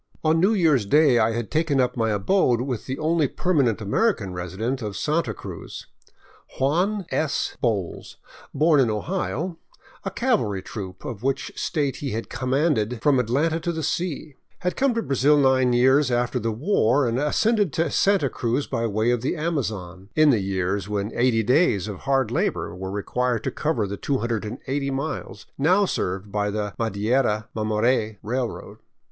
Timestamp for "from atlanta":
13.03-13.59